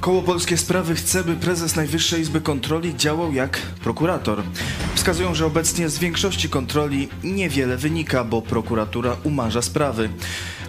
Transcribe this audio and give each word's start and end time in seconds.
Koło 0.00 0.22
Polskie 0.22 0.56
Sprawy 0.56 0.94
chce, 0.94 1.24
by 1.24 1.36
prezes 1.36 1.76
Najwyższej 1.76 2.20
Izby 2.20 2.40
Kontroli 2.40 2.96
działał 2.96 3.32
jak 3.32 3.56
prokurator. 3.56 4.42
Wskazują, 4.94 5.34
że 5.34 5.46
obecnie 5.46 5.88
z 5.88 5.98
większości 5.98 6.48
kontroli 6.48 7.08
niewiele 7.24 7.76
wynika, 7.76 8.24
bo 8.24 8.42
prokuratura 8.42 9.16
umarza 9.24 9.62
sprawy. 9.62 10.08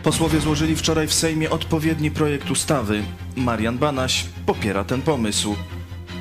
Posłowie 0.04 0.40
złożyli 0.40 0.76
wczoraj 0.76 1.08
w 1.08 1.14
Sejmie 1.14 1.50
odpowiedni 1.50 2.12
projekt 2.12 2.52
ustawy. 2.52 3.04
Marian 3.36 3.78
Banaś 3.78 4.26
popiera 4.46 4.84
ten 4.84 5.02
pomysł. 5.02 5.56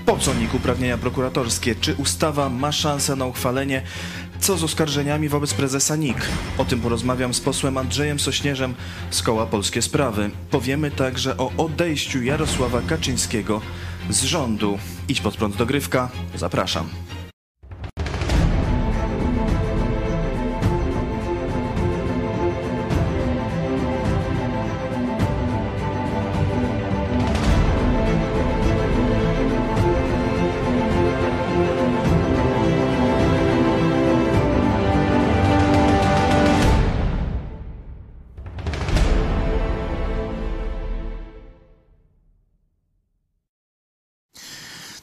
Po 0.07 0.19
co 0.19 0.35
NIK 0.35 0.55
uprawnienia 0.55 0.99
prokuratorskie? 0.99 1.75
Czy 1.75 1.95
ustawa 1.95 2.49
ma 2.49 2.73
szansę 2.73 3.17
na 3.17 3.27
uchwalenie? 3.27 3.83
Co 4.41 4.57
z 4.57 4.65
oskarżeniami 4.65 5.29
wobec 5.29 5.55
prezesa 5.55 5.97
NIK? 5.97 6.29
O 6.59 6.65
tym 6.65 6.81
porozmawiam 6.81 7.35
z 7.35 7.41
posłem 7.41 7.77
Andrzejem 7.77 8.21
Sośnierzem 8.21 8.75
z 9.11 9.23
Koła 9.23 9.47
Polskie 9.47 9.83
Sprawy. 9.83 10.31
Powiemy 10.51 10.91
także 10.91 11.37
o 11.37 11.53
odejściu 11.57 12.23
Jarosława 12.23 12.81
Kaczyńskiego 12.83 13.61
z 14.11 14.23
rządu. 14.23 14.79
Idź 15.09 15.21
pod 15.21 15.37
prąd 15.37 15.57
dogrywka. 15.57 16.09
Zapraszam. 16.35 16.89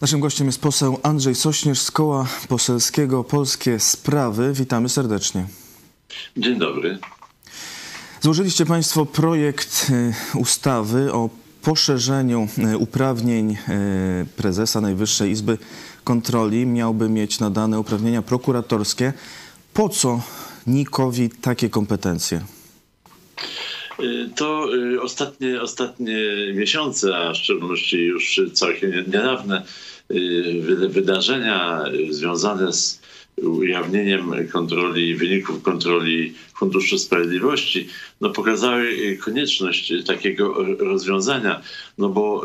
Naszym 0.02 0.20
gościem 0.20 0.48
jest 0.48 0.62
poseł 0.62 1.00
Andrzej 1.03 1.36
Sośnierz 1.36 1.80
z 1.80 1.92
Koła 1.92 2.28
Poselskiego 2.48 3.23
Polskie 3.23 3.80
Sprawy. 3.80 4.54
Witamy 4.54 4.89
serdecznie. 4.89 5.45
Dzień 6.38 6.59
dobry. 6.59 7.00
Złożyliście 8.22 8.66
Państwo 8.66 9.06
projekt 9.06 9.88
y, 9.89 10.38
ustawy 10.38 11.14
o 11.14 11.30
poszerzeniu 11.62 12.48
y, 12.73 12.78
uprawnień 12.78 13.52
y, 13.52 13.58
prezesa 14.36 14.81
Najwyższej 14.81 15.31
Izby 15.31 15.58
Kontroli. 16.04 16.66
Miałby 16.66 17.09
mieć 17.09 17.39
nadane 17.39 17.80
uprawnienia 17.80 18.22
prokuratorskie. 18.22 19.14
Po 19.73 19.89
co 19.89 20.22
Nikowi 20.67 21.30
takie 21.30 21.70
kompetencje? 21.70 22.42
To 24.38 24.69
ostatnie, 25.02 25.61
ostatnie 25.61 26.23
miesiące, 26.53 27.17
a 27.17 27.33
w 27.33 27.38
szczególności 27.38 27.97
już 27.97 28.41
całkiem 28.53 28.91
niedawne, 28.91 29.63
Y, 30.11 30.89
wydarzenia 30.89 31.83
związane 32.09 32.73
z 32.73 32.99
ujawnieniem 33.41 34.47
kontroli, 34.52 35.16
wyników 35.16 35.61
kontroli 35.61 36.33
Funduszu 36.55 36.97
Sprawiedliwości, 36.97 37.88
no 38.21 38.30
pokazały 38.30 39.17
konieczność 39.25 39.93
takiego 40.05 40.66
rozwiązania, 40.80 41.61
no 41.97 42.09
bo 42.09 42.41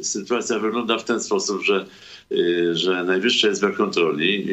y, 0.00 0.04
sytuacja 0.04 0.58
wygląda 0.58 0.98
w 0.98 1.04
ten 1.04 1.20
sposób, 1.20 1.62
że, 1.62 1.86
y, 2.32 2.76
że 2.76 3.04
Najwyższa 3.04 3.48
Izba 3.48 3.70
Kontroli 3.70 4.46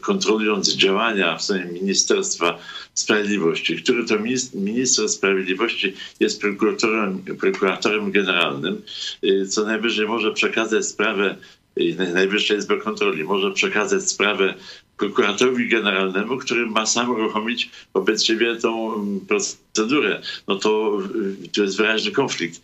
kontrolując 0.00 0.76
działania 0.76 1.36
w 1.36 1.42
sumie 1.42 1.64
Ministerstwa 1.64 2.58
Sprawiedliwości, 2.94 3.82
który 3.82 4.04
to 4.04 4.14
minister 4.54 5.08
sprawiedliwości 5.08 5.94
jest 6.20 6.40
prokuratorem, 6.40 7.18
prokuratorem 7.40 8.12
generalnym, 8.12 8.82
y, 9.24 9.46
co 9.46 9.64
najwyżej 9.64 10.08
może 10.08 10.32
przekazać 10.32 10.86
sprawę 10.86 11.36
y, 11.80 12.12
Najwyższej 12.14 12.58
Izby 12.58 12.78
Kontroli 12.78 13.24
może 13.24 13.50
przekazać 13.50 14.02
sprawę 14.02 14.54
prokuratorowi 14.96 15.68
generalnemu, 15.68 16.38
który 16.38 16.66
ma 16.66 16.86
sam 16.86 17.10
uruchomić 17.10 17.70
wobec 17.94 18.24
siebie 18.24 18.56
tą 18.56 18.94
mm, 18.94 19.20
procedurę. 19.20 20.22
No 20.48 20.56
to, 20.56 20.98
y, 21.44 21.48
to 21.48 21.62
jest 21.62 21.76
wyraźny 21.76 22.10
konflikt 22.10 22.62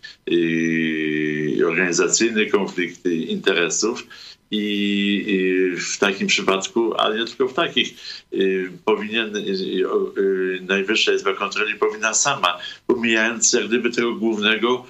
organizacyjny, 1.65 2.45
konflikt 2.45 3.05
interesów 3.05 4.03
i 4.51 5.75
w 5.93 5.97
takim 5.97 6.27
przypadku, 6.27 6.93
ale 6.93 7.17
nie 7.19 7.25
tylko 7.25 7.47
w 7.47 7.53
takich, 7.53 7.95
y, 8.33 8.71
powinien 8.85 9.35
y, 9.35 9.39
y, 9.39 10.59
Najwyższa 10.61 11.13
Izba 11.13 11.33
Kontroli 11.33 11.75
powinna 11.75 12.13
sama, 12.13 12.57
pomijając 12.87 13.53
jak 13.53 13.67
gdyby 13.67 13.91
tego 13.91 14.15
głównego, 14.15 14.85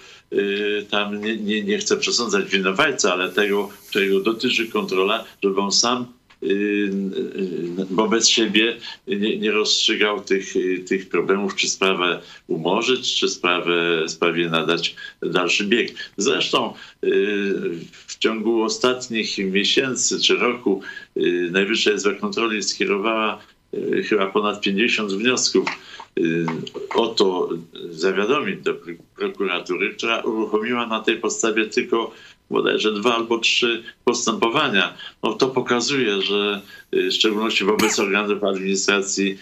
tam 0.89 1.21
nie, 1.21 1.38
nie, 1.38 1.63
nie 1.63 1.77
chcę 1.77 1.97
przesądzać 1.97 2.49
winowajca, 2.49 3.13
ale 3.13 3.29
tego, 3.29 3.69
którego 3.89 4.19
dotyczy 4.19 4.67
kontrola, 4.67 5.23
żeby 5.43 5.61
on 5.61 5.71
sam 5.71 6.05
Y, 6.43 6.47
y, 6.47 7.85
wobec 7.89 8.27
siebie 8.27 8.77
nie, 9.07 9.38
nie 9.38 9.51
rozstrzygał 9.51 10.21
tych, 10.21 10.53
tych 10.88 11.09
problemów, 11.09 11.55
czy 11.55 11.69
sprawę 11.69 12.21
umorzyć, 12.47 13.15
czy 13.15 13.29
sprawę, 13.29 14.09
sprawie 14.09 14.49
nadać 14.49 14.95
dalszy 15.21 15.65
bieg. 15.65 16.11
Zresztą 16.17 16.73
y, 17.03 17.09
w 18.07 18.17
ciągu 18.17 18.63
ostatnich 18.63 19.38
miesięcy 19.38 20.19
czy 20.19 20.35
roku 20.35 20.81
Najwyższa 21.51 21.91
Izba 21.91 22.13
Kontroli 22.13 22.63
skierowała 22.63 23.39
chyba 24.09 24.28
ponad 24.28 24.61
50 24.61 25.11
wniosków 25.11 25.66
o 26.95 27.07
to 27.07 27.50
zawiadomić 27.89 28.61
do 28.61 28.73
prokuratury, 29.16 29.95
która 29.95 30.22
uruchomiła 30.22 30.88
na 30.88 31.00
tej 31.00 31.17
podstawie 31.17 31.66
tylko 31.66 32.11
bodajże 32.50 32.94
dwa 32.94 33.16
albo 33.16 33.39
trzy 33.39 33.83
postępowania. 34.03 34.97
No 35.23 35.33
to 35.33 35.47
pokazuje, 35.47 36.22
że 36.22 36.61
y, 36.95 37.09
w 37.09 37.13
szczególności 37.13 37.63
wobec 37.63 38.00
organów 38.00 38.44
administracji 38.44 39.38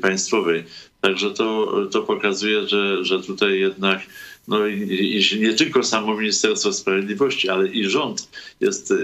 państwowej. 0.00 0.64
Także 1.00 1.30
to, 1.30 1.72
to 1.90 2.02
pokazuje, 2.02 2.68
że, 2.68 3.04
że 3.04 3.22
tutaj 3.22 3.60
jednak 3.60 4.00
no 4.48 4.66
i, 4.66 5.22
i 5.32 5.40
nie 5.40 5.54
tylko 5.54 5.82
samo 5.82 6.16
Ministerstwo 6.16 6.72
Sprawiedliwości, 6.72 7.48
ale 7.48 7.68
i 7.68 7.84
rząd 7.84 8.28
jest 8.60 8.94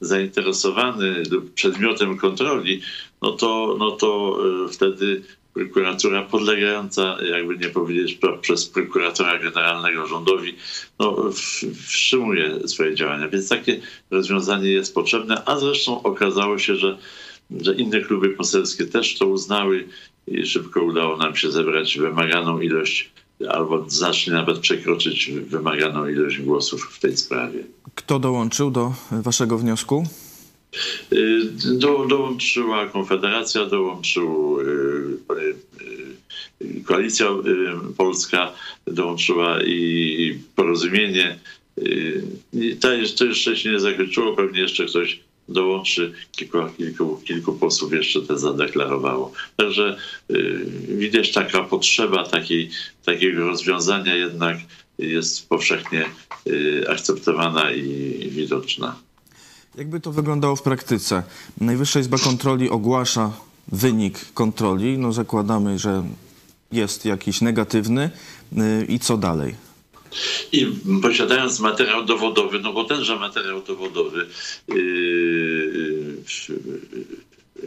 zainteresowany 0.00 1.22
przedmiotem 1.54 2.18
kontroli, 2.18 2.80
no 3.22 3.32
to, 3.32 3.76
no 3.78 3.90
to 3.90 4.38
wtedy 4.72 5.22
prokuratura 5.54 6.22
podlegająca, 6.22 7.16
jakby 7.22 7.58
nie 7.58 7.68
powiedzieć, 7.68 8.18
przez 8.40 8.66
prokuratora 8.66 9.38
generalnego 9.38 10.06
rządowi, 10.06 10.54
no, 10.98 11.16
wstrzymuje 11.86 12.68
swoje 12.68 12.94
działania. 12.94 13.28
Więc 13.28 13.48
takie 13.48 13.80
rozwiązanie 14.10 14.70
jest 14.70 14.94
potrzebne, 14.94 15.42
a 15.44 15.58
zresztą 15.58 16.02
okazało 16.02 16.58
się, 16.58 16.76
że, 16.76 16.98
że 17.60 17.74
inne 17.74 18.00
kluby 18.00 18.28
poselskie 18.28 18.86
też 18.86 19.18
to 19.18 19.26
uznały 19.26 19.88
i 20.26 20.46
szybko 20.46 20.82
udało 20.82 21.16
nam 21.16 21.36
się 21.36 21.50
zebrać 21.50 21.98
wymaganą 21.98 22.60
ilość 22.60 23.10
albo 23.48 23.84
znacznie 23.88 24.32
nawet 24.32 24.58
przekroczyć 24.58 25.30
wymaganą 25.30 26.08
ilość 26.08 26.38
głosów 26.38 26.82
w 26.92 27.00
tej 27.00 27.16
sprawie. 27.16 27.64
Kto 27.94 28.18
dołączył 28.18 28.70
do 28.70 28.92
waszego 29.10 29.58
wniosku? 29.58 30.06
Y, 31.12 31.50
do, 31.64 32.06
dołączyła 32.06 32.86
Konfederacja, 32.86 33.66
dołączył 33.66 34.60
y, 34.60 34.64
y, 36.62 36.82
Koalicja 36.84 37.26
Polska, 37.96 38.52
dołączyła 38.86 39.62
i 39.62 40.38
Porozumienie. 40.56 41.38
To 42.80 42.94
jeszcze 42.94 43.56
się 43.56 43.72
nie 43.72 43.80
zakończyło, 43.80 44.36
pewnie 44.36 44.60
jeszcze 44.60 44.86
ktoś 44.86 45.20
dołączy, 45.48 46.12
kilku, 46.32 46.58
kilku, 46.76 47.22
kilku 47.24 47.52
posłów 47.52 47.92
jeszcze 47.92 48.22
to 48.22 48.38
zadeklarowało. 48.38 49.32
Także 49.56 49.96
widać 50.88 51.32
taka 51.32 51.64
potrzeba 51.64 52.24
takiej, 52.24 52.70
takiego 53.04 53.46
rozwiązania 53.46 54.14
jednak 54.14 54.56
jest 54.98 55.48
powszechnie 55.48 56.04
akceptowana 56.88 57.72
i 57.72 58.28
widoczna. 58.30 58.96
Jakby 59.74 60.00
to 60.00 60.12
wyglądało 60.12 60.56
w 60.56 60.62
praktyce? 60.62 61.22
Najwyższa 61.60 62.00
Izba 62.00 62.18
Kontroli 62.18 62.70
ogłasza 62.70 63.32
wynik 63.72 64.32
kontroli. 64.34 64.98
No 64.98 65.12
zakładamy, 65.12 65.78
że 65.78 66.04
jest 66.72 67.04
jakiś 67.04 67.40
negatywny. 67.40 68.10
Y, 68.52 68.86
I 68.88 68.98
co 68.98 69.16
dalej? 69.16 69.54
I 70.52 70.66
posiadając 71.02 71.60
materiał 71.60 72.04
dowodowy, 72.04 72.58
no 72.58 72.72
bo 72.72 72.84
tenże 72.84 73.16
materiał 73.16 73.62
dowodowy 73.62 74.26
yy, 74.68 76.16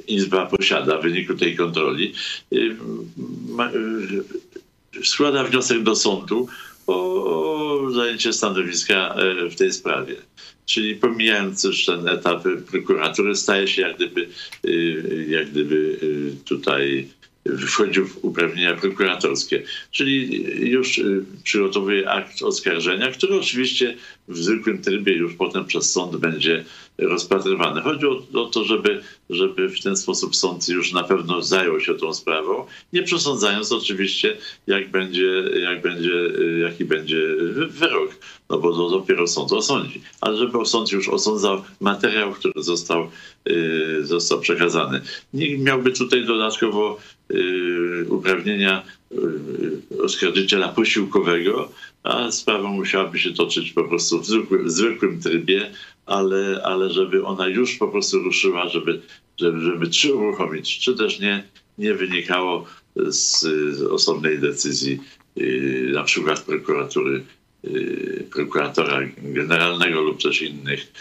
Izba 0.08 0.46
posiada 0.46 0.98
w 0.98 1.02
wyniku 1.02 1.34
tej 1.34 1.56
kontroli, 1.56 2.14
yy, 2.52 2.78
składa 5.04 5.44
wniosek 5.44 5.84
do 5.84 5.96
sądu 5.96 6.48
o, 6.88 7.89
zajęcie 7.91 8.33
stanowiska 8.33 9.15
e, 9.15 9.50
w 9.50 9.56
tej 9.56 9.74
sprawie. 9.74 10.15
Czyli 10.65 10.95
pomijając 10.95 11.63
już 11.63 11.85
ten 11.85 12.07
etap 12.07 12.44
prokuratury, 12.71 13.35
staje 13.35 13.68
się 13.68 13.81
jak 13.81 13.95
gdyby, 13.95 14.30
y, 14.65 15.25
jak 15.30 15.50
gdyby 15.50 16.00
tutaj 16.45 17.07
wchodził 17.68 18.07
w 18.07 18.25
uprawnienia 18.25 18.75
prokuratorskie. 18.75 19.63
Czyli 19.92 20.44
już 20.69 21.01
przygotowuje 21.44 22.10
akt 22.10 22.42
oskarżenia, 22.42 23.12
który 23.12 23.40
oczywiście 23.40 23.98
w 24.28 24.38
zwykłym 24.38 24.81
trybie 24.81 25.13
już 25.13 25.34
potem 25.34 25.66
przez 25.66 25.92
sąd 25.92 26.16
będzie 26.16 26.66
rozpatrywany. 26.98 27.81
Chodzi 27.81 28.06
o, 28.06 28.24
o, 28.34 28.45
to, 28.45 28.63
żeby, 28.63 29.01
żeby 29.30 29.69
w 29.69 29.81
ten 29.81 29.98
sposób 29.98 30.36
sąd 30.36 30.68
już 30.68 30.92
na 30.92 31.04
pewno 31.04 31.42
zajął 31.42 31.80
się 31.80 31.95
tą 31.95 32.13
sprawą, 32.13 32.66
nie 32.94 33.04
przesądzając 33.04 33.72
oczywiście, 33.72 34.38
jak 34.68 34.92
będzie, 34.92 35.44
jak 35.63 35.81
będzie, 35.81 36.12
jaki 36.62 36.86
będzie 36.86 37.19
wyrok, 37.68 38.16
no 38.50 38.60
bo 38.60 38.72
to 38.72 38.90
dopiero 38.90 39.28
sąd 39.28 39.51
osądzi. 39.51 40.01
Ale 40.22 40.38
żeby 40.38 40.66
sąd 40.66 40.92
już 40.92 41.10
osądzał 41.10 41.63
materiał, 41.80 42.31
który 42.34 42.63
został, 42.63 43.10
yy, 43.45 44.06
został 44.06 44.40
przekazany. 44.40 45.01
Nie 45.34 45.57
miałby 45.57 45.92
tutaj 45.92 46.25
dodatkowo 46.25 47.00
uprawnienia 48.09 48.83
yy, 49.12 50.03
oskarżyciela 50.03 50.69
posiłkowego, 50.69 51.71
a 52.03 52.31
sprawa 52.31 52.69
musiałaby 52.69 53.19
się 53.19 53.33
toczyć 53.33 53.71
po 53.71 53.83
prostu 53.83 54.19
w 54.19 54.25
zwykłym, 54.25 54.65
w 54.65 54.71
zwykłym 54.71 55.21
trybie, 55.21 55.71
ale, 56.06 56.62
ale 56.63 56.89
żeby 56.89 57.25
ona 57.25 57.47
już 57.47 57.75
po 57.75 57.88
prostu 57.88 58.19
ruszyła, 58.19 58.69
żeby, 58.69 59.01
żeby, 59.38 59.62
żeby 59.62 59.89
czy 59.89 60.15
uruchomić, 60.15 60.80
czy 60.80 60.95
też 60.95 61.19
nie, 61.19 61.44
nie 61.77 61.94
wynikało 61.94 62.65
z, 62.95 63.45
osobnej 63.81 64.39
decyzji 64.39 65.00
yy, 65.35 65.91
na 65.94 66.03
przykład 66.03 66.41
prokuratury, 66.41 67.24
prokuratora 68.31 69.00
generalnego 69.18 70.01
lub 70.01 70.21
też 70.21 70.41
innych, 70.41 70.91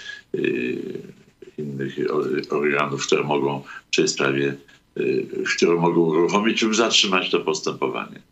innych 1.58 1.96
organów, 2.50 3.06
które 3.06 3.22
mogą 3.22 3.62
w 3.92 3.96
tej 3.96 4.08
sprawie, 4.08 4.56
które 5.56 5.76
mogą 5.76 6.00
uruchomić 6.00 6.62
lub 6.62 6.76
zatrzymać 6.76 7.30
to 7.30 7.40
postępowanie. 7.40 8.22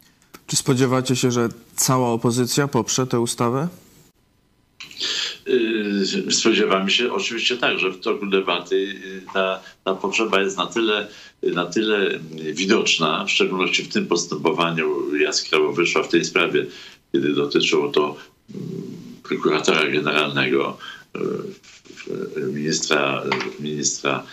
Czy 0.47 0.57
spodziewacie 0.57 1.17
się, 1.17 1.31
że 1.31 1.49
cała 1.77 2.09
opozycja 2.09 2.69
poprze 2.69 3.07
tę 3.07 3.21
ustawę? 3.21 3.69
Yy, 5.47 6.33
spodziewamy 6.33 6.91
się 6.91 7.13
oczywiście 7.13 7.57
tak, 7.57 7.79
że 7.79 7.91
w 7.91 8.01
toku 8.01 8.27
debaty 8.27 8.77
yy, 8.77 9.23
ta, 9.35 9.61
ta 9.85 9.95
potrzeba 9.95 10.41
jest 10.41 10.57
na 10.57 10.67
tyle, 10.67 11.09
na 11.43 11.67
tyle 11.67 12.19
widoczna, 12.53 13.25
w 13.25 13.31
szczególności 13.31 13.83
w 13.83 13.93
tym 13.93 14.07
postępowaniu 14.07 15.17
jaskrawo 15.17 15.73
wyszła 15.73 16.03
w 16.03 16.09
tej 16.09 16.25
sprawie, 16.25 16.67
kiedy 17.13 17.33
dotyczyło 17.35 17.89
to 17.89 18.17
mm, 18.55 18.67
prokuratora 19.23 19.91
generalnego, 19.91 20.79
ministra, 22.53 23.23
ministra 23.61 24.27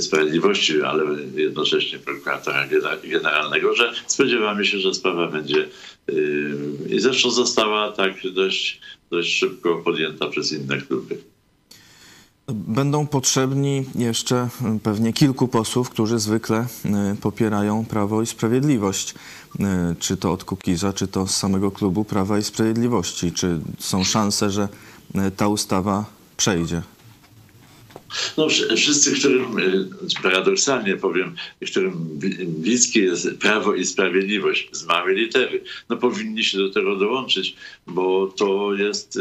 Sprawiedliwości, 0.00 0.82
ale 0.82 1.04
jednocześnie 1.34 1.98
prokuratora 1.98 2.66
generalnego, 3.04 3.74
że 3.74 3.92
spodziewamy 4.06 4.66
się, 4.66 4.78
że 4.78 4.94
sprawa 4.94 5.26
będzie 5.26 5.68
i 6.90 7.00
zresztą 7.00 7.30
została 7.30 7.92
tak 7.92 8.12
dość 8.34 8.80
dość 9.10 9.38
szybko 9.38 9.76
podjęta 9.76 10.28
przez 10.28 10.52
inne 10.52 10.80
kluby. 10.80 11.18
Będą 12.48 13.06
potrzebni 13.06 13.84
jeszcze 13.94 14.48
pewnie 14.82 15.12
kilku 15.12 15.48
posłów, 15.48 15.90
którzy 15.90 16.18
zwykle 16.18 16.66
y, 17.12 17.16
popierają 17.16 17.84
Prawo 17.84 18.22
i 18.22 18.26
Sprawiedliwość. 18.26 19.14
Y, 19.60 19.64
czy 19.98 20.16
to 20.16 20.32
od 20.32 20.44
Kukiza, 20.44 20.92
czy 20.92 21.08
to 21.08 21.26
z 21.26 21.36
samego 21.36 21.70
klubu 21.70 22.04
Prawa 22.04 22.38
i 22.38 22.42
Sprawiedliwości. 22.42 23.32
Czy 23.32 23.60
są 23.78 24.04
szanse, 24.04 24.50
że 24.50 24.68
y, 25.14 25.30
ta 25.30 25.48
ustawa 25.48 26.04
przejdzie? 26.36 26.82
No, 28.36 28.48
wszyscy, 28.76 29.12
którym 29.12 29.46
paradoksalnie 30.22 30.96
powiem, 30.96 31.34
którym 31.66 31.92
bliskie 32.46 33.00
jest 33.00 33.38
prawo 33.40 33.74
i 33.74 33.86
sprawiedliwość 33.86 34.68
z 34.72 34.86
małej 34.86 35.16
litery, 35.16 35.64
no 35.88 35.96
powinni 35.96 36.44
się 36.44 36.58
do 36.58 36.70
tego 36.70 36.96
dołączyć, 36.96 37.56
bo 37.86 38.26
to 38.26 38.74
jest. 38.74 39.18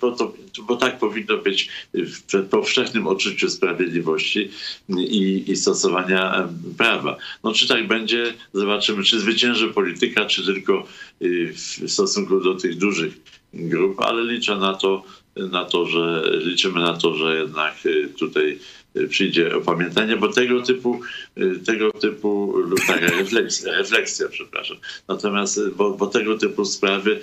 Bo, 0.00 0.12
to, 0.12 0.34
bo 0.66 0.76
tak 0.76 0.98
powinno 0.98 1.38
być 1.38 1.68
w 1.94 2.42
powszechnym 2.50 3.06
odczuciu 3.06 3.50
sprawiedliwości 3.50 4.50
i, 4.88 5.44
i 5.46 5.56
stosowania 5.56 6.48
prawa. 6.78 7.16
No 7.44 7.52
czy 7.52 7.68
tak 7.68 7.86
będzie, 7.86 8.34
zobaczymy, 8.52 9.04
czy 9.04 9.20
zwycięży 9.20 9.68
polityka, 9.68 10.24
czy 10.24 10.44
tylko 10.44 10.86
w 11.20 11.90
stosunku 11.90 12.40
do 12.40 12.54
tych 12.54 12.78
dużych 12.78 13.12
grup, 13.54 14.00
ale 14.00 14.32
liczę 14.32 14.56
na 14.56 14.74
to, 14.74 15.04
na 15.36 15.64
to, 15.64 15.86
że 15.86 16.22
liczymy 16.40 16.80
na 16.80 16.96
to, 16.96 17.14
że 17.14 17.36
jednak 17.36 17.86
y, 17.86 18.08
tutaj 18.18 18.58
y, 18.96 19.08
przyjdzie 19.08 19.56
opamiętanie, 19.56 20.16
bo 20.16 20.28
tego 20.28 20.62
typu, 20.62 21.00
y, 21.38 21.60
tego 21.66 21.92
typu 21.92 22.56
lub 22.56 22.80
taka 22.86 23.06
refleksja, 23.18 23.72
refleksja 23.72 24.28
przepraszam. 24.28 24.76
Natomiast, 25.08 25.60
bo, 25.76 25.90
bo 25.90 26.06
tego 26.06 26.38
typu 26.38 26.64
sprawy 26.64 27.20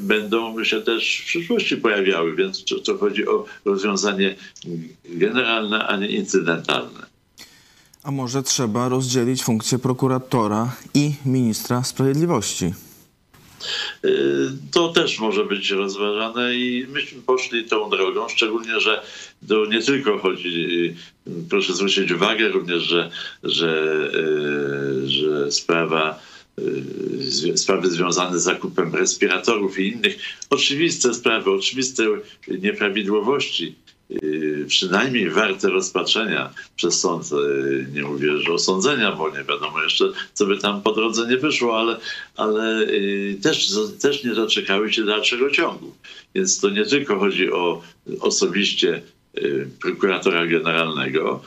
będą 0.00 0.64
się 0.64 0.82
też 0.82 1.20
w 1.20 1.26
przyszłości 1.26 1.76
pojawiały, 1.76 2.36
więc 2.36 2.64
to, 2.64 2.78
to 2.78 2.98
chodzi 2.98 3.28
o 3.28 3.44
rozwiązanie 3.64 4.34
generalne, 5.04 5.86
a 5.86 5.96
nie 5.96 6.08
incydentalne. 6.08 7.06
A 8.02 8.10
może 8.10 8.42
trzeba 8.42 8.88
rozdzielić 8.88 9.42
funkcję 9.44 9.78
prokuratora 9.78 10.76
i 10.94 11.14
ministra 11.26 11.84
sprawiedliwości? 11.84 12.74
Y, 14.04 14.48
to 14.72 14.88
też 14.88 15.18
może 15.18 15.44
być 15.44 15.70
rozważane 15.70 16.54
i 16.54 16.86
myśmy 16.88 17.22
poszli 17.22 17.64
tą 17.64 17.90
drogą, 17.90 18.28
szczególnie, 18.28 18.80
że 18.80 19.02
to 19.48 19.66
nie 19.66 19.82
tylko 19.82 20.18
chodzi, 20.18 20.94
y, 21.26 21.30
proszę 21.50 21.74
zwrócić 21.74 22.12
uwagę 22.12 22.48
również, 22.48 22.82
że, 22.82 23.10
że, 23.42 24.10
y, 24.14 25.08
że 25.08 25.52
sprawa 25.52 26.20
sprawy 27.54 27.90
związane 27.90 28.38
z 28.38 28.42
zakupem 28.42 28.94
respiratorów 28.94 29.78
i 29.78 29.88
innych 29.88 30.18
oczywiste 30.50 31.14
sprawy, 31.14 31.50
oczywiste 31.50 32.04
nieprawidłowości 32.48 33.74
przynajmniej 34.64 35.30
warte 35.30 35.70
rozpatrzenia 35.70 36.50
przez 36.76 37.00
sąd. 37.00 37.32
Y, 37.32 37.86
nie 37.92 38.02
mówię, 38.02 38.38
że 38.38 38.52
osądzenia, 38.52 39.12
bo 39.12 39.30
nie 39.30 39.44
wiadomo 39.44 39.82
jeszcze, 39.82 40.04
co 40.34 40.46
by 40.46 40.58
tam 40.58 40.82
po 40.82 40.92
drodze 40.92 41.26
nie 41.26 41.36
wyszło, 41.36 41.78
ale, 41.78 41.96
ale 42.36 42.80
y, 42.82 43.38
też, 43.42 43.70
też 44.00 44.24
nie 44.24 44.34
doczekały 44.34 44.92
się 44.92 45.04
dalszego 45.04 45.50
ciągu. 45.50 45.94
Więc 46.34 46.60
to 46.60 46.70
nie 46.70 46.84
tylko 46.84 47.18
chodzi 47.18 47.52
o 47.52 47.82
osobiście 48.20 49.02
prokuratora 49.82 50.46
generalnego, 50.46 51.42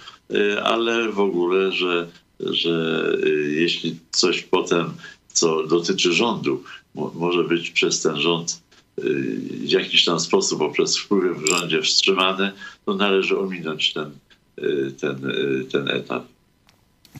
ale 0.63 1.11
w 1.11 1.19
ogóle, 1.19 1.71
że, 1.71 2.07
że 2.39 3.03
jeśli 3.49 3.95
coś 4.11 4.41
potem, 4.41 4.93
co 5.33 5.67
dotyczy 5.67 6.13
rządu, 6.13 6.63
może 6.95 7.43
być 7.43 7.71
przez 7.71 8.01
ten 8.01 8.17
rząd 8.17 8.66
w 8.97 9.69
jakiś 9.69 10.05
tam 10.05 10.19
sposób 10.19 10.59
poprzez 10.59 10.97
wpływy 10.97 11.35
w 11.35 11.49
rządzie 11.49 11.81
wstrzymane, 11.81 12.51
to 12.85 12.93
należy 12.93 13.39
ominąć 13.39 13.93
ten, 13.93 14.11
y, 14.59 14.91
ten, 14.91 15.29
y, 15.29 15.65
ten 15.71 15.89
etap. 15.89 16.23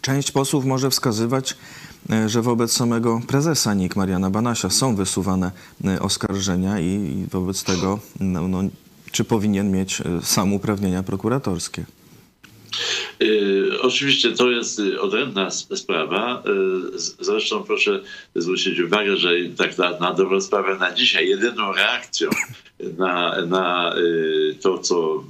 Część 0.02 0.32
posłów 0.32 0.66
może 0.66 0.90
wskazywać, 0.90 1.56
y, 2.12 2.30
że 2.30 2.42
wobec 2.42 2.74
samego 2.74 3.22
prezesa 3.28 3.74
NIK 3.74 3.96
Mariana 3.96 4.30
Banasia 4.30 4.70
są 4.70 4.96
wysuwane 4.96 5.52
oskarżenia 6.00 6.80
i 6.80 7.25
wobec 7.32 7.63
tego 7.63 8.00
no, 8.20 8.48
no, 8.48 8.63
czy 9.12 9.24
powinien 9.24 9.72
mieć 9.72 10.02
sam 10.24 10.54
uprawnienia 10.54 11.04
prokuratorskie? 11.04 11.86
Y, 13.22 13.82
oczywiście 13.82 14.32
to 14.32 14.52
jest 14.52 14.82
odrębna 15.00 15.52
sprawa. 15.52 16.44
Y, 16.96 17.00
zresztą 17.20 17.64
proszę 17.64 18.00
zwrócić 18.36 18.80
uwagę, 18.80 19.18
że 19.18 19.30
tak 19.58 19.78
na, 19.78 20.00
na 20.00 20.14
dobrą 20.14 20.42
sprawę 20.42 20.78
na 20.80 20.94
dzisiaj 20.94 21.30
jedyną 21.30 21.74
reakcją 21.74 22.30
na, 22.98 23.46
na 23.46 23.96
y, 23.98 24.56
to, 24.62 24.80
co 24.80 25.24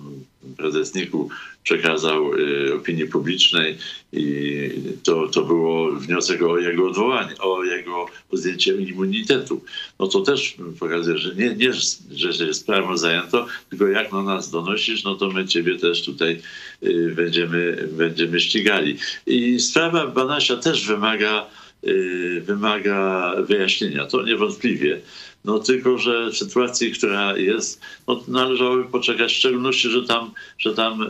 prezes 0.58 0.96
Niku 0.96 1.30
przekazał 1.68 2.34
y, 2.34 2.74
opinii 2.76 3.06
publicznej 3.06 3.78
i 4.14 4.70
to, 5.04 5.28
to 5.28 5.42
było 5.42 5.92
wniosek 5.92 6.42
o 6.44 6.58
jego 6.58 6.88
odwołanie, 6.88 7.38
o 7.40 7.64
jego 7.64 8.06
zdjęcie 8.34 8.76
immunitetu. 8.76 9.64
No 10.00 10.08
to 10.08 10.22
też 10.22 10.56
pokazuje, 10.80 11.18
że 11.18 11.36
nie, 11.36 11.56
nie 11.56 11.74
że 12.12 12.34
się 12.34 12.54
sprawą 12.54 12.98
zajęto, 12.98 13.46
tylko 13.70 13.88
jak 13.88 14.12
na 14.12 14.24
nas 14.24 14.52
donosisz, 14.52 15.04
no 15.04 15.16
to 15.16 15.30
my 15.30 15.46
ciebie 15.46 15.80
też 15.80 16.06
tutaj 16.06 16.42
y, 16.84 17.14
będziemy, 17.16 17.90
będziemy 17.92 18.40
ścigali. 18.40 18.98
I 19.26 19.60
sprawa 19.60 20.08
Banasia 20.08 20.58
też 20.58 20.88
wymaga 20.88 21.46
y, 21.88 22.44
wymaga 22.46 23.34
wyjaśnienia. 23.48 24.06
To 24.06 24.24
niewątpliwie. 24.24 25.02
No 25.46 25.60
tylko, 25.60 25.98
że 25.98 26.30
w 26.32 26.38
sytuacji, 26.38 26.92
która 26.92 27.38
jest, 27.38 27.82
no, 28.08 28.24
należałoby 28.28 28.84
poczekać, 28.84 29.34
w 29.34 29.38
szczególności, 29.38 29.90
że 29.90 30.04
tam, 30.04 30.32
że 30.58 30.74
tam 30.74 31.02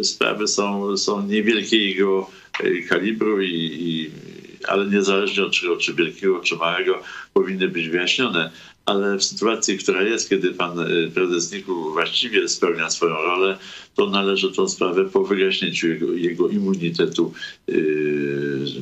y, 0.00 0.04
sprawy 0.04 0.48
są, 0.48 0.96
są 0.96 1.26
niewielkiego 1.26 2.30
y, 2.64 2.82
kalibru 2.88 3.42
i, 3.42 3.48
i 3.80 4.10
ale 4.68 4.86
niezależnie 4.86 5.44
od 5.44 5.52
czego, 5.52 5.76
czy 5.76 5.94
wielkiego, 5.94 6.40
czy 6.40 6.56
małego, 6.56 7.02
powinny 7.34 7.68
być 7.68 7.88
wyjaśnione. 7.88 8.50
Ale 8.86 9.18
w 9.18 9.24
sytuacji, 9.24 9.78
która 9.78 10.02
jest, 10.02 10.28
kiedy 10.28 10.52
pan 10.52 10.78
prezes 11.14 11.52
NIK-u 11.52 11.92
właściwie 11.92 12.48
spełnia 12.48 12.90
swoją 12.90 13.14
rolę, 13.14 13.58
to 13.96 14.06
należy 14.10 14.52
tę 14.52 14.68
sprawę 14.68 15.04
po 15.04 15.24
wyjaśnięciu 15.24 15.88
jego, 15.88 16.12
jego 16.12 16.48
immunitetu 16.48 17.32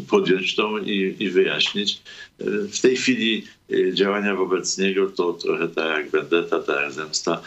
podjąć 0.09 0.55
tą 0.57 0.79
i, 0.79 1.17
i 1.19 1.31
wyjaśnić. 1.31 2.03
W 2.73 2.81
tej 2.81 2.97
chwili 2.97 3.45
działania 3.93 4.35
wobec 4.35 4.79
niego 4.79 5.11
to 5.11 5.33
trochę 5.33 5.69
tak 5.69 5.99
jak 5.99 6.11
vendetta, 6.11 6.59
tak 6.59 6.83
jak 6.83 6.93
zemsta 6.93 7.43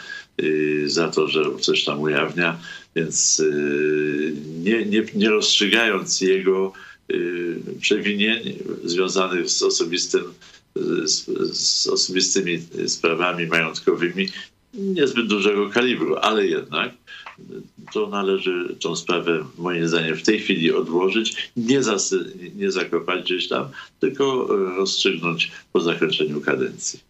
za 0.86 1.08
to, 1.08 1.28
że 1.28 1.44
coś 1.60 1.84
tam 1.84 2.00
ujawnia, 2.00 2.58
więc 2.96 3.42
nie, 4.62 4.84
nie, 4.84 5.04
nie 5.14 5.30
rozstrzygając 5.30 6.20
jego 6.20 6.72
przewinień 7.80 8.58
związanych 8.84 9.50
z 9.50 9.62
osobistym 9.62 10.22
z, 11.04 11.26
z 11.56 11.86
osobistymi 11.86 12.62
sprawami 12.86 13.46
majątkowymi 13.46 14.28
niezbyt 14.74 15.26
dużego 15.26 15.70
kalibru, 15.70 16.16
ale 16.16 16.46
jednak 16.46 16.92
to 17.92 18.06
należy 18.06 18.76
tą 18.80 18.96
sprawę 18.96 19.44
moim 19.58 19.88
zdaniem 19.88 20.16
w 20.16 20.22
tej 20.22 20.40
chwili 20.40 20.72
odłożyć, 20.72 21.50
nie, 21.56 21.80
nie 22.56 22.72
zakopać 22.72 23.24
gdzieś 23.24 23.48
tam, 23.48 23.68
tylko 24.00 24.46
rozstrzygnąć 24.76 25.52
po 25.72 25.80
zakończeniu 25.80 26.40
kadencji. 26.40 27.00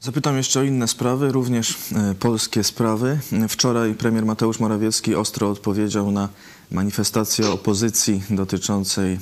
Zapytam 0.00 0.36
jeszcze 0.36 0.60
o 0.60 0.62
inne 0.62 0.88
sprawy, 0.88 1.32
również 1.32 1.70
e, 1.70 2.14
polskie 2.20 2.64
sprawy. 2.64 3.18
Wczoraj 3.48 3.94
premier 3.94 4.26
Mateusz 4.26 4.60
Morawiecki 4.60 5.14
ostro 5.14 5.50
odpowiedział 5.50 6.12
na 6.12 6.28
manifestację 6.70 7.50
opozycji 7.50 8.22
dotyczącej 8.30 9.12
e, 9.12 9.18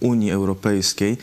Unii 0.00 0.30
Europejskiej 0.30 1.16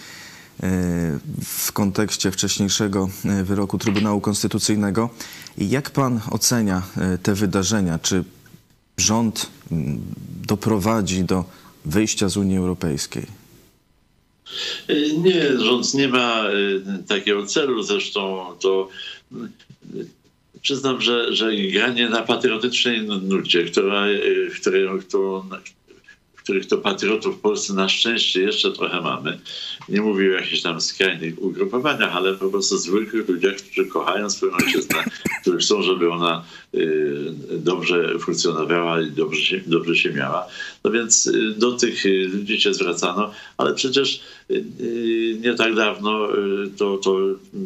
w 1.43 1.71
kontekście 1.73 2.31
wcześniejszego 2.31 3.09
e, 3.25 3.43
wyroku 3.43 3.77
Trybunału 3.77 4.21
Konstytucyjnego. 4.21 5.09
Jak 5.57 5.91
pan 5.91 6.21
ocenia 6.31 6.81
e, 6.97 7.17
te 7.17 7.33
wydarzenia? 7.33 7.99
Czy 7.99 8.23
rząd 8.97 9.49
doprowadzi 10.47 11.23
do 11.23 11.45
wyjścia 11.85 12.29
z 12.29 12.37
Unii 12.37 12.57
Europejskiej? 12.57 13.25
E, 14.87 15.17
nie, 15.17 15.57
rząd 15.59 15.93
nie 15.93 16.07
ma 16.07 16.43
takiego 17.07 17.45
celu. 17.45 17.83
Zresztą 17.83 18.45
to 18.59 18.89
przyznam, 20.61 21.01
że, 21.01 21.33
że 21.33 21.55
granie 21.55 22.09
na 22.09 22.21
patriotycznej 22.21 23.07
nucie, 23.07 23.63
która, 23.63 24.05
której, 24.61 24.99
którą, 24.99 25.49
których 26.45 26.65
to 26.65 26.77
patriotów 26.77 27.37
w 27.37 27.39
Polsce 27.39 27.73
na 27.73 27.89
szczęście 27.89 28.41
jeszcze 28.41 28.71
trochę 28.71 29.01
mamy. 29.01 29.39
Nie 29.89 30.01
mówię 30.01 30.29
o 30.29 30.33
jakichś 30.33 30.61
tam 30.61 30.81
skrajnych 30.81 31.41
ugrupowaniach, 31.41 32.15
ale 32.15 32.33
po 32.33 32.49
prostu 32.49 32.77
zwykłych 32.77 33.29
ludziach, 33.29 33.55
którzy 33.55 33.85
kochają 33.85 34.29
swoją 34.29 34.51
ojczyznę, 34.51 35.03
którzy 35.41 35.57
chcą, 35.57 35.81
żeby 35.81 36.11
ona 36.11 36.45
dobrze 37.51 38.19
funkcjonowała 38.19 39.01
i 39.01 39.11
dobrze 39.11 39.41
się, 39.41 39.61
dobrze 39.65 39.95
się 39.95 40.13
miała. 40.13 40.47
No 40.83 40.91
więc 40.91 41.27
y, 41.27 41.53
do 41.57 41.71
tych 41.71 42.05
y, 42.05 42.29
ludzi 42.33 42.61
się 42.61 42.73
zwracano, 42.73 43.31
ale 43.57 43.73
przecież 43.73 44.19
nie 45.39 45.53
tak 45.57 45.75
dawno 45.75 46.29
to, 46.77 46.97
to 46.97 47.19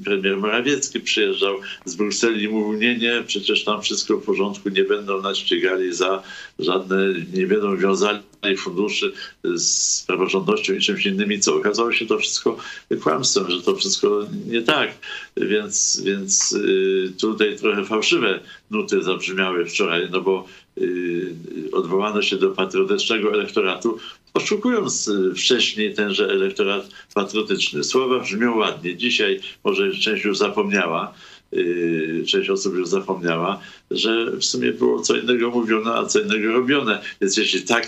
premier 0.05 0.37
Morawiecki 0.37 0.99
przyjeżdżał 0.99 1.55
z 1.85 1.95
Brukseli 1.95 2.43
i 2.43 2.47
mówił, 2.47 2.79
nie, 2.79 2.97
nie, 2.97 3.23
przecież 3.27 3.63
tam 3.63 3.81
wszystko 3.81 4.17
w 4.17 4.23
porządku, 4.23 4.69
nie 4.69 4.83
będą 4.83 5.21
nas 5.21 5.37
ścigali 5.37 5.93
za 5.93 6.23
żadne, 6.59 6.97
nie 7.33 7.47
będą 7.47 7.77
wiązali 7.77 8.19
funduszy 8.57 9.13
z 9.43 10.03
praworządnością 10.03 10.73
i 10.73 10.79
czymś 10.79 11.05
innymi, 11.05 11.39
co 11.39 11.55
okazało 11.55 11.91
się 11.91 12.05
to 12.05 12.17
wszystko 12.17 12.57
kłamstwem, 13.03 13.51
że 13.51 13.61
to 13.61 13.75
wszystko 13.75 14.27
nie 14.47 14.61
tak. 14.61 14.89
Więc, 15.37 16.01
więc 16.05 16.51
y, 16.51 17.13
tutaj 17.19 17.57
trochę 17.57 17.85
fałszywe 17.85 18.39
nuty 18.71 19.03
zabrzmiały 19.03 19.65
wczoraj, 19.65 20.07
no 20.11 20.21
bo 20.21 20.45
y, 20.77 21.35
odwołano 21.71 22.21
się 22.21 22.37
do 22.37 22.49
patriotycznego 22.49 23.33
elektoratu, 23.33 23.97
oszukując 24.33 25.07
y, 25.07 25.35
wcześniej 25.35 25.93
tenże 25.93 26.29
elektorat 26.29 26.89
patriotyczny. 27.13 27.83
Słowa 27.83 28.19
brzmią 28.19 28.57
ładnie. 28.57 28.95
Dzisiaj 28.95 29.39
może 29.63 29.91
część 29.91 30.25
już 30.25 30.37
zapomniała, 30.37 31.13
Y, 31.53 32.23
część 32.27 32.49
osób 32.49 32.75
już 32.75 32.87
zapomniała, 32.87 33.59
że 33.91 34.31
w 34.31 34.45
sumie 34.45 34.71
było 34.71 35.01
co 35.01 35.17
innego 35.17 35.49
mówione, 35.49 35.93
a 35.93 36.05
co 36.05 36.19
innego 36.19 36.53
robione. 36.53 37.01
Więc 37.21 37.37
jeśli 37.37 37.61
tak, 37.61 37.87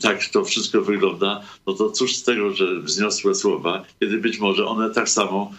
tak 0.00 0.24
to 0.32 0.44
wszystko 0.44 0.82
wygląda, 0.82 1.42
no 1.66 1.72
to 1.72 1.90
cóż 1.90 2.16
z 2.16 2.22
tego, 2.22 2.52
że 2.52 2.80
wzniosłe 2.80 3.34
słowa, 3.34 3.84
kiedy 4.00 4.18
być 4.18 4.38
może 4.38 4.66
one 4.66 4.90
tak 4.90 5.08
samo, 5.08 5.52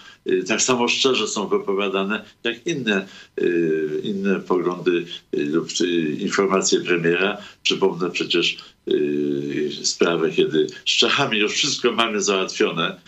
tak 0.48 0.62
samo 0.62 0.88
szczerze 0.88 1.28
są 1.28 1.48
wypowiadane, 1.48 2.26
jak 2.44 2.68
inne, 2.68 3.08
y, 3.42 4.02
inne 4.04 4.40
poglądy 4.40 5.06
lub 5.34 5.68
informacje 6.20 6.82
premiera. 6.82 7.38
Przypomnę 7.64 8.12
przecież 8.12 8.58
sprawę, 9.84 10.32
kiedy 10.32 10.68
z 10.86 10.92
Czechami 10.98 11.40
już 11.40 11.54
wszystko 11.54 11.92
mamy 11.92 12.22
załatwione, 12.22 13.00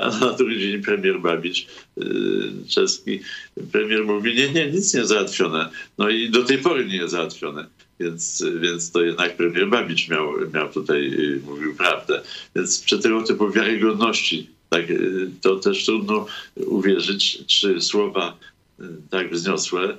a 0.00 0.18
na 0.18 0.32
drugi 0.32 0.60
dzień 0.60 0.82
premier 0.82 1.20
Babicz 1.20 1.66
czeski, 2.68 3.20
premier 3.72 4.04
mówi, 4.04 4.34
nie, 4.34 4.52
nie, 4.52 4.70
nic 4.70 4.94
nie 4.94 5.04
załatwione. 5.04 5.70
No 5.98 6.08
i 6.08 6.30
do 6.30 6.44
tej 6.44 6.58
pory 6.58 6.86
nie 6.86 6.96
jest 6.96 7.12
załatwione. 7.12 7.66
Więc, 8.00 8.44
więc 8.60 8.90
to 8.90 9.02
jednak 9.02 9.36
premier 9.36 9.68
Babicz 9.68 10.08
miał, 10.08 10.32
miał 10.54 10.72
tutaj, 10.72 11.12
mówił 11.44 11.74
prawdę. 11.74 12.22
Więc 12.56 12.80
przy 12.80 12.98
tego 12.98 13.22
typu 13.22 13.50
wiarygodności, 13.50 14.50
tak, 14.70 14.82
to 15.40 15.56
też 15.56 15.84
trudno 15.84 16.26
uwierzyć, 16.56 17.38
czy 17.46 17.80
słowa 17.80 18.36
tak 19.10 19.30
wzniosłe 19.30 19.96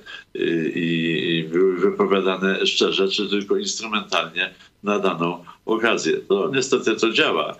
i, 0.74 1.48
były 1.52 1.78
wypowiadane 1.78 2.66
szczerze, 2.66 3.08
czy 3.08 3.28
tylko 3.28 3.56
instrumentalnie 3.56 4.54
na 4.82 4.98
daną 4.98 5.44
okazję. 5.66 6.16
No 6.30 6.50
niestety 6.54 6.96
to 6.96 7.10
działa 7.10 7.56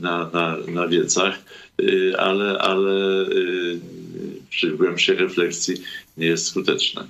na, 0.00 0.30
na, 0.32 0.56
na 0.68 0.88
wiecach, 0.88 1.38
ale, 2.18 2.58
ale 2.58 3.26
przy 4.50 4.70
głębszej 4.70 5.16
refleksji 5.16 5.74
nie 6.16 6.26
jest 6.26 6.46
skuteczne. 6.46 7.06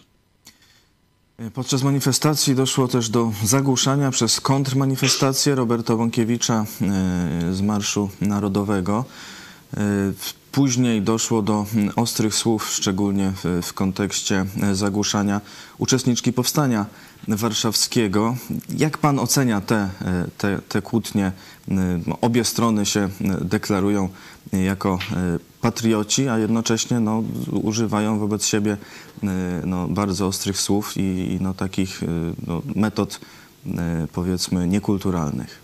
Podczas 1.51 1.83
manifestacji 1.83 2.55
doszło 2.55 2.89
też 2.89 3.09
do 3.09 3.33
zagłuszania 3.45 4.11
przez 4.11 4.41
kontrmanifestację 4.41 5.55
Roberta 5.55 5.97
Wąkiewicza 5.97 6.65
e, 6.65 6.65
z 7.55 7.61
Marszu 7.61 8.11
Narodowego. 8.21 9.05
E, 9.77 9.81
później 10.53 11.03
doszło 11.03 11.43
do 11.43 11.67
ostrych 11.97 12.35
słów, 12.35 12.69
szczególnie 12.71 13.33
w, 13.63 13.73
kontekście 13.73 14.47
e, 14.63 14.75
zagłuszania 14.75 15.41
uczestniczki 15.79 16.33
powstania 16.33 16.87
warszawskiego. 17.29 18.37
Jak 18.79 18.99
pan 18.99 19.19
ocenia 19.19 19.61
te, 19.61 19.89
te, 20.39 20.59
te 20.69 20.83
kłótnie? 20.83 21.33
Obie 22.21 22.45
strony 22.45 22.87
się 22.87 23.09
deklarują 23.41 24.09
jako 24.53 24.99
patrioci, 25.63 26.29
a 26.29 26.39
jednocześnie 26.39 27.01
no, 27.01 27.25
używają 27.53 28.19
wobec 28.19 28.47
siebie 28.47 28.73
y, 28.73 29.27
no, 29.67 29.89
bardzo 29.89 30.27
ostrych 30.27 30.61
słów 30.61 30.97
i, 30.97 31.01
i 31.01 31.39
no, 31.41 31.55
takich 31.55 32.03
y, 32.03 32.07
no, 32.47 32.63
metod 32.77 33.21
y, 33.67 33.71
powiedzmy 34.13 34.69
niekulturalnych. 34.69 35.63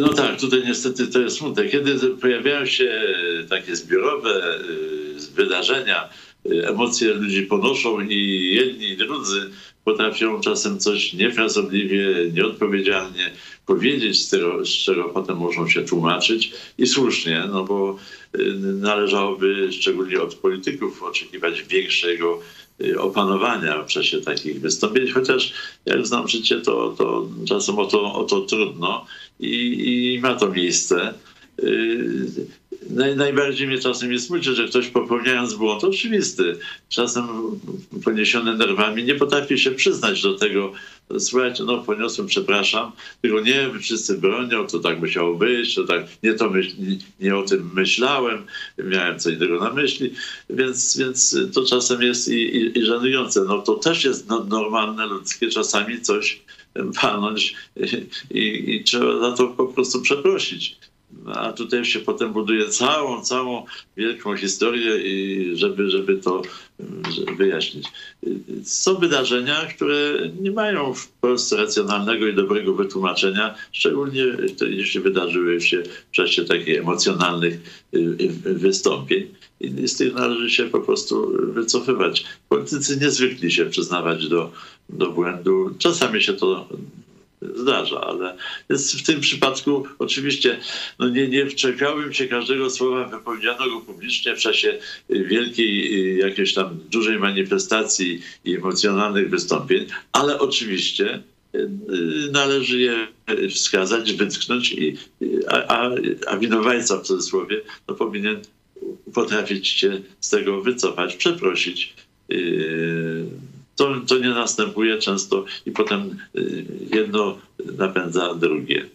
No 0.00 0.08
tak, 0.08 0.40
tutaj 0.40 0.62
niestety 0.66 1.06
to 1.06 1.20
jest 1.20 1.36
smutne. 1.36 1.64
Kiedy 1.64 1.98
pojawiają 2.10 2.66
się 2.66 3.00
takie 3.48 3.76
zbiorowe 3.76 4.58
wydarzenia, 5.34 6.08
emocje 6.44 7.14
ludzi 7.14 7.42
ponoszą 7.42 8.00
i 8.00 8.54
jedni 8.54 8.88
i 8.88 8.96
drudzy 8.96 9.50
potrafią 9.88 10.40
czasem 10.40 10.78
coś 10.78 11.12
niefrasobliwie, 11.12 12.06
nieodpowiedzialnie 12.32 13.30
powiedzieć, 13.66 14.20
z, 14.20 14.30
tego, 14.30 14.66
z 14.66 14.68
czego 14.68 15.04
potem 15.04 15.36
muszą 15.36 15.68
się 15.68 15.82
tłumaczyć. 15.82 16.52
I 16.78 16.86
słusznie, 16.86 17.44
no 17.52 17.64
bo 17.64 17.96
y, 18.38 18.54
należałoby 18.58 19.72
szczególnie 19.72 20.20
od 20.22 20.34
polityków 20.34 21.02
oczekiwać 21.02 21.62
większego 21.62 22.40
y, 22.80 23.00
opanowania 23.00 23.82
w 23.82 23.86
czasie 23.86 24.20
takich 24.20 24.60
wystąpień, 24.60 25.08
chociaż 25.10 25.52
jak 25.86 26.06
znam 26.06 26.28
życie, 26.28 26.60
to, 26.60 26.94
to 26.98 27.28
czasem 27.48 27.78
o 27.78 27.84
to, 27.86 28.14
o 28.14 28.24
to 28.24 28.40
trudno. 28.40 29.06
I, 29.40 30.14
i 30.14 30.20
ma 30.20 30.34
to 30.34 30.48
miejsce. 30.48 31.14
Naj, 32.90 33.16
najbardziej 33.16 33.66
mnie 33.66 33.78
czasem 33.78 34.12
jest 34.12 34.26
smuci, 34.26 34.54
że 34.54 34.68
ktoś 34.68 34.88
popełniając 34.88 35.54
błąd 35.54 35.84
oczywisty, 35.84 36.58
czasem 36.88 37.24
poniesiony 38.04 38.56
nerwami, 38.56 39.04
nie 39.04 39.14
potrafi 39.14 39.58
się 39.58 39.70
przyznać 39.70 40.22
do 40.22 40.34
tego, 40.34 40.72
słuchajcie, 41.18 41.64
no 41.64 41.78
poniosłem, 41.78 42.26
przepraszam, 42.26 42.92
tylko 43.22 43.40
nie, 43.40 43.70
wszyscy 43.80 44.18
bronią, 44.18 44.66
to 44.66 44.78
tak 44.78 45.00
musiało 45.00 45.34
być, 45.34 45.74
to 45.74 45.84
tak, 45.84 46.06
nie, 46.22 46.34
to 46.34 46.50
myśl, 46.50 46.74
nie, 46.78 46.98
nie, 47.20 47.36
o 47.36 47.42
tym 47.42 47.70
myślałem, 47.74 48.46
miałem 48.78 49.18
co 49.18 49.30
innego 49.30 49.60
na 49.60 49.72
myśli, 49.72 50.14
więc, 50.50 50.96
więc 50.96 51.36
to 51.54 51.64
czasem 51.64 52.02
jest 52.02 52.28
i, 52.28 52.56
i, 52.56 52.78
i 52.78 52.84
żenujące. 52.84 53.44
No 53.44 53.62
to 53.62 53.74
też 53.74 54.04
jest 54.04 54.28
no, 54.28 54.44
normalne, 54.44 55.06
ludzkie, 55.06 55.48
czasami 55.48 56.00
coś 56.00 56.40
palnąć 57.00 57.54
i, 58.30 58.74
i 58.74 58.84
trzeba 58.84 59.20
za 59.20 59.36
to 59.36 59.46
po 59.46 59.66
prostu 59.66 60.00
przeprosić. 60.00 60.76
A 61.26 61.52
tutaj 61.52 61.84
się 61.84 61.98
potem 61.98 62.32
buduje 62.32 62.68
całą, 62.68 63.22
całą 63.22 63.64
wielką 63.96 64.36
historię, 64.36 64.98
i 64.98 65.56
żeby, 65.56 65.90
żeby 65.90 66.16
to 66.16 66.42
wyjaśnić. 67.38 67.86
Są 68.64 68.94
wydarzenia, 68.94 69.66
które 69.66 70.30
nie 70.40 70.50
mają 70.50 70.94
w 70.94 71.08
Polsce 71.08 71.56
racjonalnego 71.56 72.26
i 72.26 72.34
dobrego 72.34 72.74
wytłumaczenia, 72.74 73.54
szczególnie 73.72 74.24
jeśli 74.68 75.00
wydarzyły 75.00 75.60
się 75.60 75.82
w 75.82 76.10
czasie 76.10 76.44
takich 76.44 76.78
emocjonalnych 76.78 77.84
y, 77.94 77.98
y, 77.98 78.54
wystąpień. 78.54 79.34
I 79.60 79.88
z 79.88 79.96
tych 79.96 80.14
należy 80.14 80.50
się 80.50 80.64
po 80.64 80.80
prostu 80.80 81.32
wycofywać. 81.52 82.24
Politycy 82.48 82.96
niezwykli 82.96 83.52
się 83.52 83.66
przyznawać 83.66 84.28
do, 84.28 84.52
do 84.88 85.10
błędu. 85.10 85.74
Czasami 85.78 86.22
się 86.22 86.32
to 86.32 86.68
zdarza, 87.42 88.00
ale 88.00 88.36
w 88.70 89.02
tym 89.06 89.20
przypadku 89.20 89.86
oczywiście 89.98 90.60
no 90.98 91.08
nie, 91.08 91.28
nie 91.28 91.46
wczepiałbym 91.46 92.12
się 92.12 92.28
każdego 92.28 92.70
słowa 92.70 93.04
wypowiedzianego 93.04 93.80
publicznie 93.80 94.36
w 94.36 94.38
czasie 94.38 94.78
wielkiej 95.10 96.18
jakiejś 96.18 96.54
tam 96.54 96.78
dużej 96.90 97.18
manifestacji 97.18 98.22
i 98.44 98.54
emocjonalnych 98.54 99.30
wystąpień, 99.30 99.86
ale 100.12 100.38
oczywiście 100.38 101.22
y, 101.54 101.68
należy 102.32 102.80
je 102.80 103.06
wskazać, 103.50 104.12
wytknąć, 104.12 104.72
i, 104.72 104.96
a, 105.48 105.66
a, 105.66 105.90
a 106.26 106.36
winowajca 106.36 106.98
w 106.98 107.02
cudzysłowie 107.02 107.60
no, 107.88 107.94
powinien 107.94 108.40
potrafić 109.14 109.68
się 109.68 110.00
z 110.20 110.30
tego 110.30 110.62
wycofać, 110.62 111.16
przeprosić. 111.16 111.94
Yy, 112.28 113.26
to, 113.78 114.00
to 114.06 114.18
nie 114.18 114.28
następuje 114.28 114.98
często 114.98 115.44
i 115.66 115.70
potem 115.70 116.16
y, 116.36 116.64
jedno 116.94 117.38
napędza 117.78 118.34
drugie. 118.34 118.88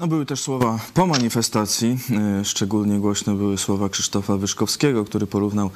No, 0.00 0.06
były 0.06 0.26
też 0.26 0.40
słowa 0.40 0.78
po 0.94 1.06
manifestacji, 1.06 1.98
y, 2.40 2.44
szczególnie 2.44 2.98
głośne 2.98 3.34
były 3.34 3.58
słowa 3.58 3.88
Krzysztofa 3.88 4.36
Wyszkowskiego, 4.36 5.04
który 5.04 5.26
porównał 5.26 5.70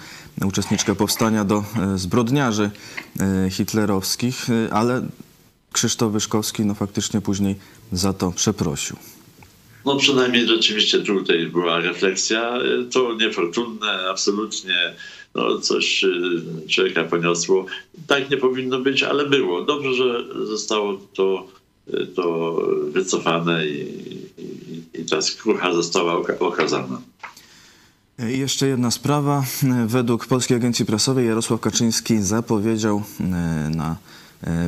uczestniczkę 0.45 0.95
powstania 0.95 1.45
do 1.45 1.65
y, 1.95 1.99
zbrodniarzy 1.99 2.71
hitlerowskich, 3.51 4.47
ale 4.71 5.03
Krzysztof 5.73 6.13
Wyszkowski 6.13 6.65
no, 6.65 6.75
faktycznie 6.75 7.21
później 7.21 7.55
za 7.93 8.13
to 8.13 8.33
przeprosił. 8.33 8.97
No 9.85 9.97
przynajmniej 9.97 10.47
rzeczywiście 10.47 10.99
tutaj 10.99 11.47
była 11.47 11.81
refleksja. 11.81 12.59
To 12.93 13.15
niefortunne, 13.15 14.09
absolutnie 14.11 14.95
no, 15.37 15.59
coś 15.59 16.05
y, 16.05 16.69
człowieka 16.69 17.05
poniosło. 17.05 17.67
Tak 18.07 18.31
nie 18.31 18.37
powinno 18.37 18.81
być, 18.81 19.03
ale 19.03 19.29
było. 19.29 19.65
Dobrze, 19.65 19.95
że 19.95 20.25
zostało 20.47 21.01
to, 21.15 21.47
y, 21.95 22.07
to 22.07 22.57
wycofane 22.93 23.67
i, 23.67 23.81
i, 24.39 25.01
i 25.01 25.05
ta 25.05 25.23
skrucha 25.23 25.75
została 25.75 26.23
okazana. 26.41 27.01
Jeszcze 28.19 28.69
jedna 28.69 28.91
sprawa. 28.91 29.45
Według 29.87 30.27
Polskiej 30.27 30.57
Agencji 30.57 30.87
Prasowej 30.87 31.27
Jarosław 31.27 31.61
Kaczyński 31.61 32.23
zapowiedział 32.23 33.03
y, 33.21 33.25
na 33.77 33.97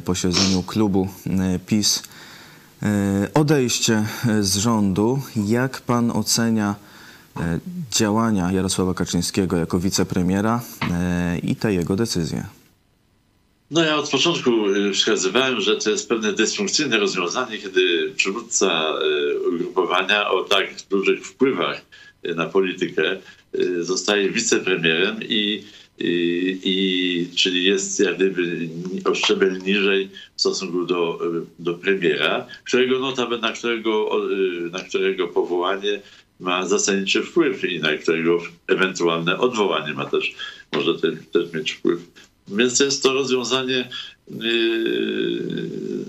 posiedzeniu 0.04 0.62
klubu 0.62 1.08
PiS 1.66 2.02
odejście 3.34 4.06
z 4.40 4.56
rządu. 4.56 5.22
Jak 5.36 5.80
pan 5.80 6.10
ocenia 6.10 6.74
działania 7.90 8.52
Jarosława 8.52 8.94
Kaczyńskiego 8.94 9.56
jako 9.56 9.78
wicepremiera 9.78 10.60
e, 10.90 11.38
i 11.38 11.56
te 11.56 11.74
jego 11.74 11.96
decyzje? 11.96 12.44
No 13.70 13.82
ja 13.82 13.96
od 13.96 14.10
początku 14.10 14.50
e, 14.50 14.92
wskazywałem, 14.92 15.60
że 15.60 15.76
to 15.76 15.90
jest 15.90 16.08
pewne 16.08 16.32
dysfunkcyjne 16.32 16.98
rozwiązanie, 16.98 17.58
kiedy 17.58 18.12
przywódca 18.16 18.94
ugrupowania 19.48 20.30
o 20.30 20.44
tak 20.44 20.66
dużych 20.90 21.26
wpływach 21.26 21.84
na 22.36 22.46
politykę 22.46 23.16
zostaje 23.80 24.30
wicepremierem 24.30 25.20
i, 25.22 25.64
i, 25.98 26.60
i 26.64 27.36
czyli 27.36 27.64
jest 27.64 28.00
jak 28.00 28.16
gdyby 28.16 28.68
o 29.04 29.14
szczebel 29.14 29.58
niżej 29.58 30.08
w 30.36 30.40
stosunku 30.40 30.84
do, 30.84 31.18
do 31.58 31.74
premiera, 31.74 32.46
którego 32.64 32.98
notabene, 32.98 33.42
na 33.42 33.52
którego, 33.52 34.10
na 34.72 34.80
którego 34.80 35.28
powołanie 35.28 36.00
ma 36.40 36.66
zasadniczy 36.66 37.22
wpływ 37.22 37.64
i 37.64 37.80
na 37.80 37.96
którego 37.96 38.38
ewentualne 38.66 39.38
odwołanie 39.38 39.94
ma 39.94 40.04
też, 40.04 40.34
może 40.72 40.94
też, 41.32 41.52
mieć 41.54 41.72
wpływ. 41.72 42.00
Więc 42.48 42.80
jest 42.80 43.02
to 43.02 43.12
rozwiązanie 43.12 43.88
yy, 44.30 45.42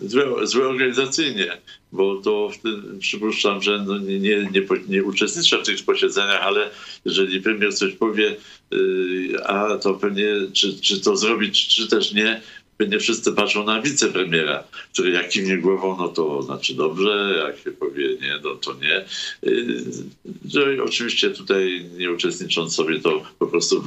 złe, 0.01 0.47
złe 0.47 0.67
organizacyjnie, 0.67 1.57
bo 1.91 2.21
to 2.21 2.51
tym 2.63 2.99
przypuszczam, 2.99 3.61
że 3.61 3.83
no 3.87 3.97
nie, 3.97 4.19
nie, 4.19 4.37
nie, 4.37 4.61
nie 4.87 5.03
uczestniczę 5.03 5.57
w 5.57 5.65
tych 5.65 5.85
posiedzeniach, 5.85 6.41
ale 6.41 6.69
jeżeli 7.05 7.41
premier 7.41 7.75
coś 7.75 7.93
powie, 7.93 8.35
yy, 8.71 9.45
a 9.45 9.77
to 9.77 9.93
pewnie 9.93 10.27
czy, 10.53 10.81
czy 10.81 11.01
to 11.01 11.17
zrobić, 11.17 11.67
czy 11.67 11.87
też 11.87 12.13
nie, 12.13 12.41
nie 12.87 12.99
wszyscy 12.99 13.31
patrzą 13.31 13.63
na 13.63 13.81
wicepremiera, 13.81 14.63
który 14.93 15.11
jak 15.11 15.29
kiwnie 15.29 15.57
głową, 15.57 15.97
no 15.97 16.07
to 16.07 16.41
znaczy 16.41 16.75
dobrze, 16.75 17.43
jak 17.47 17.63
się 17.63 17.71
powie 17.71 18.07
nie, 18.07 18.39
no 18.43 18.55
to 18.55 18.73
nie. 18.73 19.05
Y, 20.55 20.83
oczywiście 20.83 21.29
tutaj 21.29 21.85
nie 21.97 22.11
uczestnicząc 22.11 22.75
sobie 22.75 22.99
to 22.99 23.23
po 23.39 23.47
prostu 23.47 23.83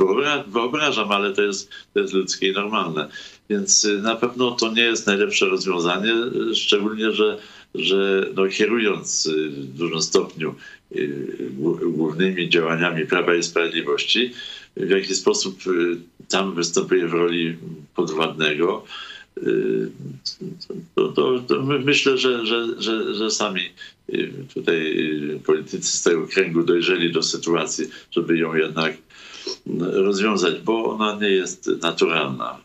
wyobrażam, 0.46 1.12
ale 1.12 1.32
to 1.32 1.42
jest, 1.42 1.70
to 1.94 2.00
jest 2.00 2.12
ludzkie 2.12 2.48
i 2.48 2.52
normalne. 2.52 3.08
Więc 3.50 3.84
y, 3.84 4.02
na 4.02 4.16
pewno 4.16 4.50
to 4.50 4.72
nie 4.72 4.82
jest 4.82 5.06
najlepsze 5.06 5.46
rozwiązanie, 5.46 6.14
szczególnie, 6.54 7.12
że, 7.12 7.38
że 7.74 8.26
no, 8.34 8.46
kierując 8.48 9.26
y, 9.26 9.48
w 9.48 9.64
dużym 9.64 10.02
stopniu 10.02 10.54
głównymi 11.82 12.48
działaniami 12.48 13.06
Prawa 13.06 13.34
i 13.34 13.42
Sprawiedliwości, 13.42 14.32
w 14.76 14.90
jaki 14.90 15.14
sposób 15.14 15.58
tam 16.32 16.54
występuje 16.54 17.08
w 17.08 17.12
roli 17.12 17.56
podwładnego, 17.94 18.84
y, 19.38 19.90
to, 20.94 21.08
to, 21.08 21.38
to 21.38 21.62
myślę, 21.62 22.18
że, 22.18 22.46
że, 22.46 22.82
że, 22.82 23.14
że 23.14 23.30
sami 23.30 23.60
y, 24.08 24.32
tutaj 24.54 24.96
politycy 25.46 25.98
z 25.98 26.02
tego 26.02 26.26
kręgu 26.26 26.62
dojrzeli 26.62 27.12
do 27.12 27.22
sytuacji, 27.22 27.86
żeby 28.10 28.38
ją 28.38 28.54
jednak 28.54 28.96
rozwiązać, 29.80 30.60
bo 30.60 30.94
ona 30.94 31.18
nie 31.20 31.30
jest 31.30 31.70
naturalna. 31.82 32.60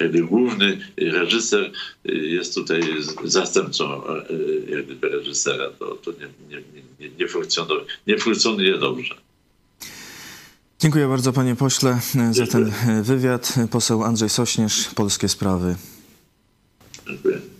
Jakby 0.00 0.22
główny 0.22 0.78
reżyser 0.96 1.72
jest 2.04 2.54
tutaj 2.54 2.80
zastępcą 3.24 4.02
jakby 4.68 5.08
reżysera, 5.08 5.70
to, 5.78 5.94
to 5.94 6.10
nie, 6.12 6.28
nie, 6.50 6.62
nie, 7.00 7.10
nie, 7.18 7.28
funkcjonuje, 7.28 7.84
nie 8.06 8.18
funkcjonuje 8.18 8.78
dobrze. 8.78 9.14
Dziękuję 10.80 11.08
bardzo 11.08 11.32
panie 11.32 11.56
pośle 11.56 11.98
za 12.30 12.46
ten 12.46 12.72
wywiad. 13.02 13.54
Poseł 13.70 14.04
Andrzej 14.04 14.28
Sośnierz, 14.28 14.88
Polskie 14.94 15.28
Sprawy. 15.28 15.76
Dziękuję. 17.08 17.55